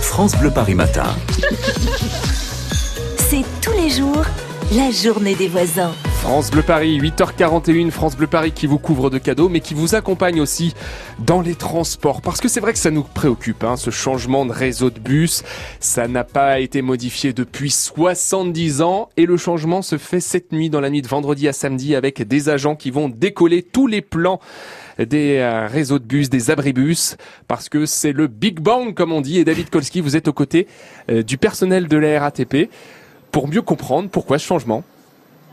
[0.00, 1.04] France Bleu Paris Matin.
[3.18, 4.24] C'est tous les jours
[4.72, 5.92] la journée des voisins.
[6.22, 9.94] France Bleu Paris, 8h41, France Bleu Paris qui vous couvre de cadeaux, mais qui vous
[9.94, 10.74] accompagne aussi
[11.18, 12.20] dans les transports.
[12.20, 15.42] Parce que c'est vrai que ça nous préoccupe, hein, ce changement de réseau de bus.
[15.80, 20.68] Ça n'a pas été modifié depuis 70 ans et le changement se fait cette nuit,
[20.68, 24.02] dans la nuit de vendredi à samedi, avec des agents qui vont décoller tous les
[24.02, 24.40] plans
[24.98, 27.16] des euh, réseaux de bus, des abribus,
[27.48, 29.38] parce que c'est le Big Bang, comme on dit.
[29.38, 30.66] Et David Kolski, vous êtes aux côtés
[31.10, 32.68] euh, du personnel de la RATP
[33.32, 34.84] pour mieux comprendre pourquoi ce changement.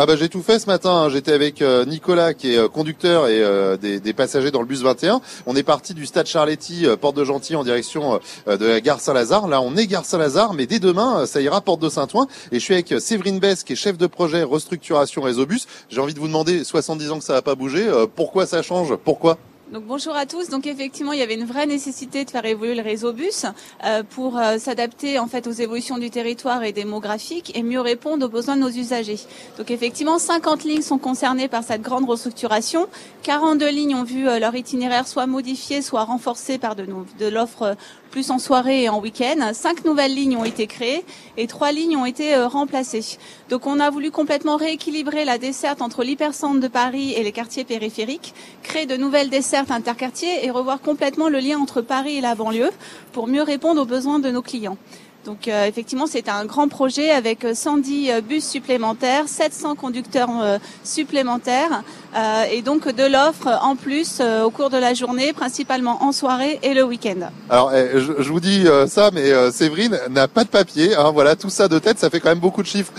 [0.00, 0.90] Ah bah j'ai tout fait ce matin.
[0.90, 1.08] Hein.
[1.08, 3.42] J'étais avec euh, Nicolas qui est conducteur et
[3.78, 5.20] des, des, passagers dans le bus 21.
[5.44, 9.48] On est parti du stade Charletti, porte de Gentil, en direction de la gare Saint-Lazare.
[9.48, 12.28] Là, on est gare Saint-Lazare, mais dès demain, ça ira porte de Saint-Ouen.
[12.52, 15.66] Et je suis avec Séverine Bess, qui est chef de projet restructuration réseau bus.
[15.88, 17.84] J'ai envie de vous demander, 70 ans que ça n'a pas bougé,
[18.14, 18.94] pourquoi ça change?
[18.94, 19.36] Pourquoi?
[19.72, 20.48] Donc bonjour à tous.
[20.48, 23.44] Donc effectivement, il y avait une vraie nécessité de faire évoluer le réseau bus
[23.84, 28.26] euh, pour euh, s'adapter en fait aux évolutions du territoire et démographique et mieux répondre
[28.26, 29.18] aux besoins de nos usagers.
[29.58, 32.88] Donc effectivement, 50 lignes sont concernées par cette grande restructuration.
[33.24, 36.86] 42 lignes ont vu euh, leur itinéraire soit modifié, soit renforcé par de,
[37.28, 37.76] l'offre
[38.10, 39.50] plus en soirée et en week-end.
[39.52, 41.04] Cinq nouvelles lignes ont été créées
[41.36, 43.18] et trois lignes ont été euh, remplacées.
[43.50, 47.64] Donc on a voulu complètement rééquilibrer la desserte entre l'hypercentre de Paris et les quartiers
[47.64, 52.34] périphériques, créer de nouvelles dessertes interquartiers et revoir complètement le lien entre Paris et la
[52.34, 52.70] banlieue
[53.12, 54.78] pour mieux répondre aux besoins de nos clients.
[55.28, 60.56] Donc euh, effectivement, c'est un grand projet avec 110 euh, bus supplémentaires, 700 conducteurs euh,
[60.84, 61.82] supplémentaires
[62.50, 66.72] et donc de l'offre en plus au cours de la journée, principalement en soirée et
[66.72, 67.28] le week-end.
[67.50, 70.96] Alors eh, je, vous dis ça, mais Séverine n'a pas de papier.
[70.96, 72.92] Hein, voilà, tout ça de tête, ça fait quand même beaucoup de chiffres.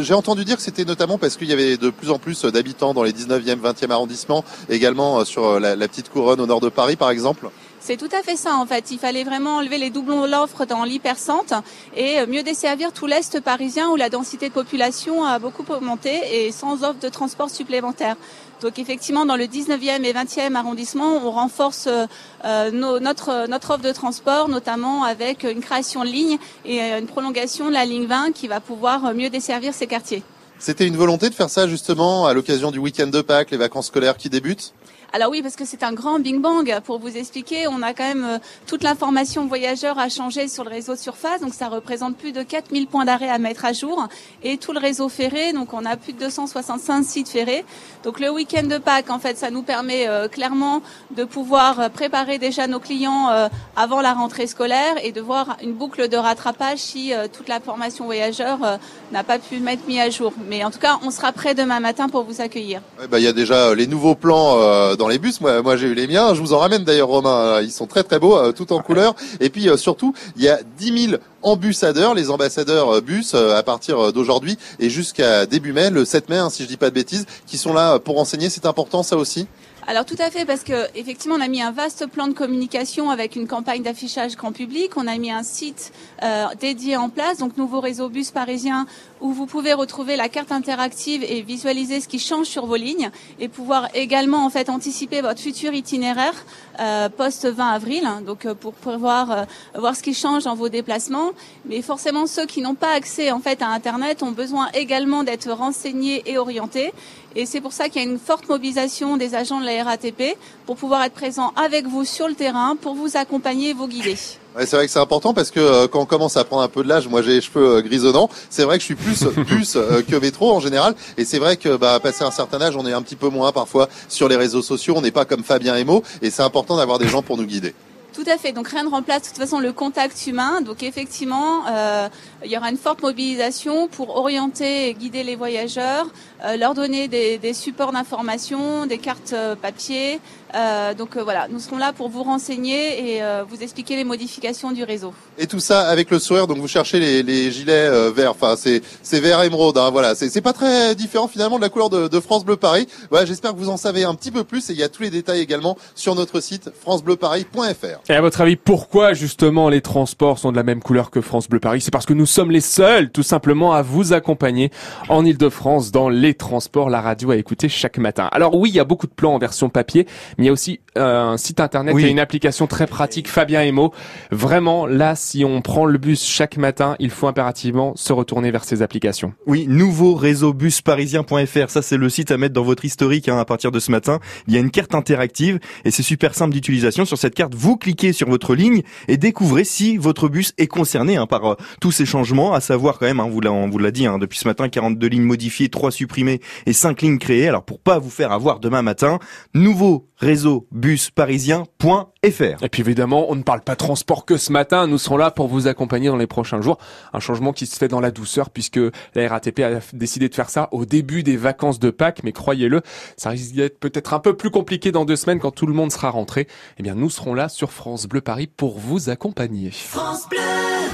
[0.00, 2.94] J'ai entendu dire que c'était notamment parce qu'il y avait de plus en plus d'habitants
[2.94, 6.96] dans les 19e, 20e arrondissements, également sur la, la petite couronne au nord de Paris,
[6.96, 7.50] par exemple.
[7.80, 8.90] C'est tout à fait ça en fait.
[8.90, 11.62] Il fallait vraiment enlever les doublons de l'offre dans l'hypercentre
[11.96, 16.52] et mieux desservir tout l'est parisien où la densité de population a beaucoup augmenté et
[16.52, 18.16] sans offre de transport supplémentaire.
[18.60, 23.92] Donc effectivement, dans le 19e et 20e arrondissement, on renforce euh, notre, notre offre de
[23.92, 28.48] transport, notamment avec une création de ligne et une prolongation de la ligne 20 qui
[28.48, 30.24] va pouvoir mieux desservir ces quartiers.
[30.58, 33.86] C'était une volonté de faire ça justement à l'occasion du week-end de Pâques, les vacances
[33.86, 34.74] scolaires qui débutent
[35.10, 36.80] alors oui, parce que c'est un grand Bing Bang.
[36.84, 40.70] Pour vous expliquer, on a quand même euh, toute l'information voyageur à changer sur le
[40.70, 41.40] réseau de surface.
[41.40, 44.06] Donc ça représente plus de 4000 points d'arrêt à mettre à jour.
[44.42, 47.64] Et tout le réseau ferré, donc on a plus de 265 sites ferrés.
[48.04, 50.82] Donc le week-end de Pâques, en fait, ça nous permet euh, clairement
[51.16, 55.72] de pouvoir euh, préparer déjà nos clients avant la rentrée scolaire et de voir une
[55.72, 58.78] boucle de rattrapage si toute la formation voyageur
[59.12, 60.32] n'a pas pu mettre mis à jour.
[60.48, 62.80] Mais en tout cas, on sera prêt demain matin pour vous accueillir.
[63.10, 65.40] Bah, il y a déjà les nouveaux plans dans les bus.
[65.40, 66.34] Moi, moi j'ai eu les miens.
[66.34, 67.60] Je vous en ramène d'ailleurs, Romain.
[67.62, 69.14] Ils sont très très beaux, euh, tout en couleur.
[69.40, 73.62] Et puis euh, surtout, il y a 10 000 ambassadeurs, les ambassadeurs euh, bus à
[73.62, 76.94] partir d'aujourd'hui et jusqu'à début mai, le 7 mai, hein, si je dis pas de
[76.94, 78.50] bêtises, qui sont là pour enseigner.
[78.50, 79.46] C'est important, ça aussi?
[79.90, 83.08] Alors tout à fait, parce que effectivement, on a mis un vaste plan de communication
[83.08, 84.98] avec une campagne d'affichage grand public.
[84.98, 88.86] On a mis un site euh, dédié en place, donc nouveau réseau bus parisien,
[89.22, 93.10] où vous pouvez retrouver la carte interactive et visualiser ce qui change sur vos lignes,
[93.40, 96.34] et pouvoir également en fait anticiper votre futur itinéraire
[96.80, 99.44] euh, post 20 avril, hein, donc euh, pour pouvoir euh,
[99.74, 101.30] voir ce qui change dans vos déplacements.
[101.64, 105.50] Mais forcément, ceux qui n'ont pas accès en fait à Internet ont besoin également d'être
[105.50, 106.92] renseignés et orientés.
[107.34, 110.36] Et c'est pour ça qu'il y a une forte mobilisation des agents de la RATP
[110.66, 114.16] pour pouvoir être présents avec vous sur le terrain, pour vous accompagner et vous guider.
[114.56, 116.68] Ouais, c'est vrai que c'est important parce que euh, quand on commence à prendre un
[116.68, 119.24] peu de l'âge, moi j'ai les cheveux euh, grisonnants, c'est vrai que je suis plus
[119.46, 122.76] plus euh, que métro en général et c'est vrai que bah passer un certain âge,
[122.76, 125.44] on est un petit peu moins parfois sur les réseaux sociaux, on n'est pas comme
[125.44, 127.74] Fabien Emo et c'est important d'avoir des gens pour nous guider.
[128.18, 128.50] Tout à fait.
[128.50, 130.60] Donc rien ne remplace de toute façon le contact humain.
[130.60, 132.08] Donc effectivement, euh,
[132.44, 136.08] il y aura une forte mobilisation pour orienter et guider les voyageurs,
[136.44, 140.18] euh, leur donner des, des supports d'information, des cartes euh, papier.
[140.56, 144.72] Euh, donc euh, voilà, nous serons là pour vous renseigner et vous expliquer les modifications
[144.72, 145.14] du réseau.
[145.36, 146.48] Et tout ça avec le sourire.
[146.48, 148.32] Donc vous cherchez les, les gilets verts.
[148.32, 149.78] Enfin c'est c'est vert émeraude.
[149.78, 152.56] Hein, voilà, c'est c'est pas très différent finalement de la couleur de, de France Bleu
[152.56, 152.88] Paris.
[153.10, 155.02] Voilà, j'espère que vous en savez un petit peu plus et il y a tous
[155.02, 158.07] les détails également sur notre site francebleuparis.fr.
[158.10, 161.46] Et à votre avis, pourquoi justement les transports sont de la même couleur que France
[161.46, 161.82] Bleu Paris?
[161.82, 164.70] C'est parce que nous sommes les seuls, tout simplement, à vous accompagner
[165.10, 168.26] en Ile-de-France dans les transports, la radio à écouter chaque matin.
[168.32, 170.06] Alors oui, il y a beaucoup de plans en version papier,
[170.38, 173.60] mais il y a aussi euh, un site internet et une application très pratique, Fabien
[173.60, 173.92] Emo.
[174.30, 178.64] Vraiment, là, si on prend le bus chaque matin, il faut impérativement se retourner vers
[178.64, 179.34] ces applications.
[179.46, 183.44] Oui, nouveau réseau busparisien.fr, ça c'est le site à mettre dans votre historique hein, à
[183.44, 184.18] partir de ce matin.
[184.46, 187.04] Il y a une carte interactive et c'est super simple d'utilisation.
[187.04, 190.66] Sur cette carte, vous cliquez cliquez sur votre ligne et découvrez si votre bus est
[190.66, 193.78] concerné hein, par euh, tous ces changements, à savoir quand même, hein, vous on vous
[193.78, 197.48] l'a dit hein, depuis ce matin, 42 lignes modifiées, 3 supprimées et 5 lignes créées.
[197.48, 199.18] Alors pour pas vous faire avoir demain matin,
[199.54, 202.62] nouveau réseau bus parisien.fr.
[202.62, 204.86] Et puis évidemment, on ne parle pas transport que ce matin.
[204.86, 206.78] Nous serons là pour vous accompagner dans les prochains jours.
[207.12, 208.80] Un changement qui se fait dans la douceur puisque
[209.14, 212.22] la RATP a décidé de faire ça au début des vacances de Pâques.
[212.24, 212.82] Mais croyez-le,
[213.16, 215.92] ça risque d'être peut-être un peu plus compliqué dans deux semaines quand tout le monde
[215.92, 216.48] sera rentré.
[216.78, 219.70] Eh bien, nous serons là sur France Bleu Paris pour vous accompagner.
[219.70, 220.77] France Bleu